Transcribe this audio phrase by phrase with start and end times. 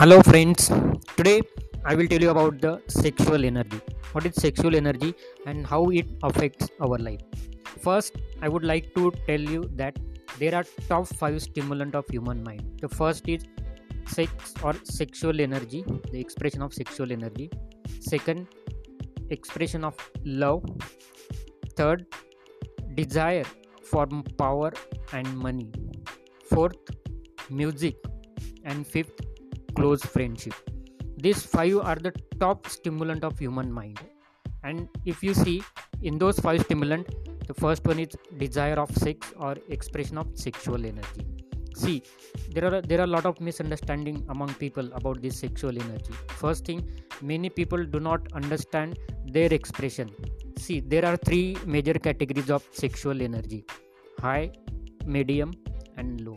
[0.00, 0.70] Hello, friends.
[1.16, 1.40] Today
[1.84, 3.80] I will tell you about the sexual energy.
[4.12, 5.14] What is sexual energy
[5.46, 7.20] and how it affects our life.
[7.80, 9.96] First, I would like to tell you that
[10.38, 12.80] there are top 5 stimulant of human mind.
[12.80, 13.44] The first is
[14.06, 17.50] sex or sexual energy, the expression of sexual energy.
[18.00, 18.48] Second,
[19.30, 20.64] expression of love.
[21.76, 22.06] Third,
[22.94, 23.44] desire
[23.84, 24.72] for power
[25.12, 25.70] and money.
[26.50, 26.90] Fourth,
[27.48, 27.94] music.
[28.66, 29.20] And fifth,
[29.74, 30.54] close friendship.
[31.16, 34.00] These five are the top stimulant of human mind.
[34.62, 35.62] And if you see
[36.02, 37.06] in those five stimulant
[37.46, 41.24] the first one is desire of sex or expression of sexual energy.
[41.74, 42.02] See
[42.54, 46.14] there are there are a lot of misunderstanding among people about this sexual energy.
[46.42, 46.80] First thing
[47.20, 48.98] many people do not understand
[49.36, 50.10] their expression.
[50.56, 53.64] See there are three major categories of sexual energy
[54.20, 54.52] high
[55.04, 55.52] medium
[55.96, 56.33] and low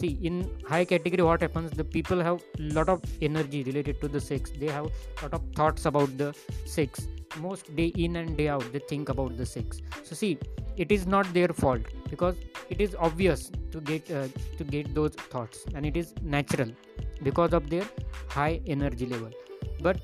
[0.00, 0.36] see in
[0.68, 2.40] high category what happens the people have
[2.76, 4.52] lot of energy related to the sex.
[4.62, 4.86] They have
[5.22, 7.06] lot of thoughts about the sex.
[7.40, 9.80] Most day in and day out they think about the sex.
[10.02, 10.38] So see
[10.76, 12.36] it is not their fault because
[12.70, 14.28] it is obvious to get uh,
[14.58, 16.70] to get those thoughts and it is natural
[17.22, 17.86] because of their
[18.28, 19.30] high energy level.
[19.80, 20.00] But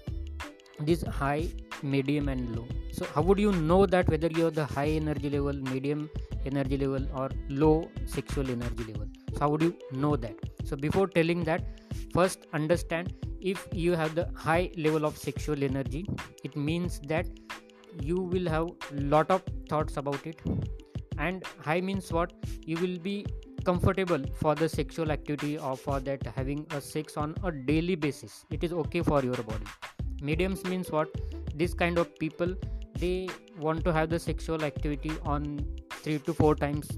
[0.81, 1.49] this high
[1.83, 2.67] medium and low.
[2.93, 6.11] So how would you know that whether you're the high energy level medium
[6.47, 9.07] energy level or low sexual energy level.
[9.33, 10.35] So how would you know that?
[10.65, 11.63] So before telling that
[12.15, 16.07] first understand if you have the high level of sexual energy
[16.45, 17.27] it means that
[18.03, 20.41] you will have lot of thoughts about it.
[21.19, 22.33] And high means what?
[22.65, 23.27] You will be
[23.65, 28.45] comfortable for the sexual activity or for that having a sex on a daily basis.
[28.51, 29.67] It is okay for your body.
[30.23, 31.09] Mediums means what?
[31.55, 32.55] This kind of people
[32.99, 35.67] they want to have the sexual activity on
[36.03, 36.89] 3 to 4 times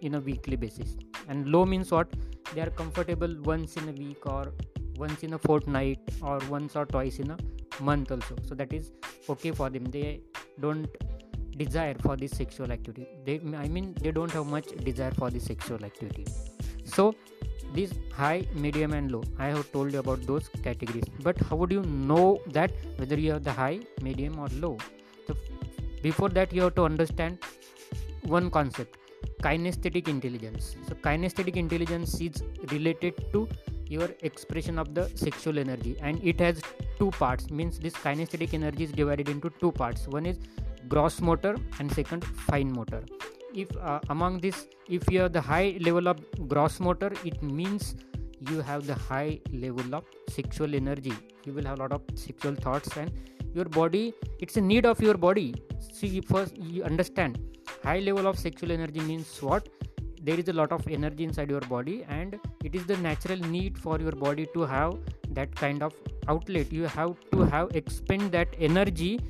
[0.00, 0.96] in a weekly basis.
[1.28, 2.08] And low means what?
[2.54, 4.52] They are comfortable once in a week or
[4.96, 7.38] once in a fortnight or once or twice in a
[7.80, 8.36] month also.
[8.48, 8.92] So that is
[9.28, 9.84] okay for them.
[9.84, 10.20] They
[10.60, 10.88] don't
[11.56, 13.06] desire for this sexual activity.
[13.26, 16.26] They i mean they don't have much desire for this sexual activity.
[16.84, 17.14] So
[17.74, 21.04] this high medium and low i have told you about those categories.
[21.28, 24.76] But how would you know that whether you have the high medium or low?
[25.26, 25.36] So
[26.02, 27.38] before that you have to understand
[28.22, 28.96] one concept
[29.42, 30.76] kinesthetic intelligence.
[30.88, 33.48] So kinesthetic intelligence is related to
[33.86, 36.60] your expression of the sexual energy and it has
[36.98, 37.50] two parts.
[37.50, 40.06] Means this kinesthetic energy is divided into two parts.
[40.08, 40.38] One is
[40.88, 43.02] gross motor and second fine motor.
[43.54, 47.96] If uh, among this if you have the high level of gross motor it means
[48.48, 51.12] you have the high level of sexual energy.
[51.44, 53.10] You will have a lot of sexual thoughts and
[53.54, 55.54] your body it's a need of your body.
[55.92, 57.38] See first you understand
[57.82, 59.68] high level of sexual energy means what?
[60.22, 63.78] There is a lot of energy inside your body and it is the natural need
[63.78, 64.98] for your body to have
[65.30, 65.94] that kind of
[66.28, 66.70] outlet.
[66.72, 69.20] You have to have expend that energy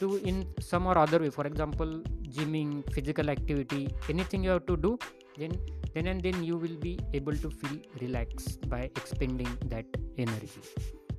[0.00, 1.30] to in some or other way.
[1.30, 4.98] For example gymming physical activity anything you have to do
[5.38, 5.58] then
[5.94, 9.86] then and then you will be able to feel relaxed by expending that
[10.18, 10.60] energy.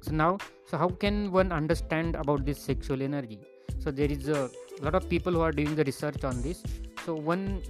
[0.02, 3.40] So now so how can one understand about this sexual energy
[3.86, 4.50] so there is a
[4.82, 6.64] lot of people who are doing the research on this.
[7.06, 7.62] So one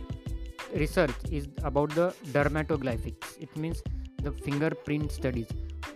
[0.74, 3.42] research is about the dermatoglyphics.
[3.42, 3.84] It means
[4.24, 5.50] the fingerprint studies.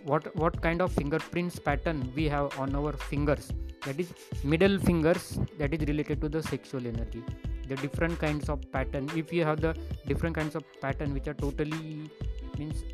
[0.04, 3.50] What what kind of fingerprints pattern we have on our fingers?
[3.86, 4.12] That is
[4.44, 5.24] middle fingers
[5.58, 7.24] that is related to the sexual energy.
[7.66, 9.08] The different kinds of pattern.
[9.16, 9.74] If you have the
[10.06, 12.10] different kinds of pattern which are totally
[12.58, 12.84] means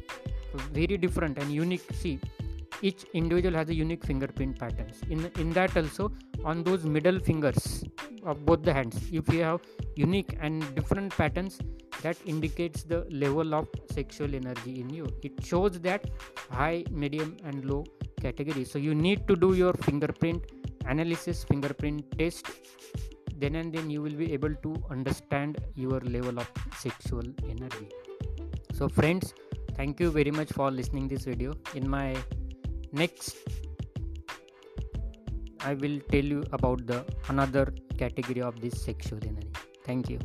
[0.73, 2.19] very different and unique see
[2.83, 5.01] each individual has a unique fingerprint patterns.
[5.09, 6.13] In in that also
[6.45, 7.85] on those middle fingers
[8.25, 9.61] of both the hands if you have
[9.95, 11.59] unique and different patterns
[12.03, 15.07] that indicates the level of sexual energy in you.
[15.23, 16.11] It shows that
[16.51, 17.85] high medium and low
[18.21, 18.65] category.
[18.65, 20.43] So you need to do your fingerprint
[20.87, 22.47] analysis fingerprint test.
[23.39, 27.89] Then and then you will be able to understand your level of sexual energy.
[28.73, 29.35] So friends
[29.77, 31.55] thank you very much for listening this video.
[31.75, 32.17] In my
[33.03, 33.37] next
[35.71, 37.05] i will tell you about the
[37.35, 37.67] another
[37.99, 39.53] category of this sexual energy.
[39.85, 40.19] Thank you